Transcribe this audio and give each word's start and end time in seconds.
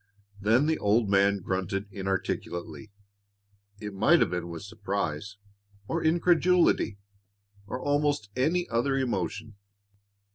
Then 0.39 0.65
the 0.65 0.79
old 0.79 1.11
man 1.11 1.41
grunted 1.41 1.85
inarticulately; 1.91 2.91
it 3.79 3.93
might 3.93 4.19
have 4.19 4.31
been 4.31 4.49
with 4.49 4.63
surprise, 4.63 5.37
or 5.87 6.03
incredulity, 6.03 6.97
or 7.67 7.79
almost 7.79 8.31
any 8.35 8.67
other 8.67 8.97
emotion. 8.97 9.57